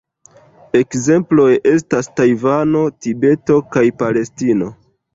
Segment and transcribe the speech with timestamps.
[0.79, 4.77] Ekzemploj estas Tajvano, Tibeto kaj Palestino.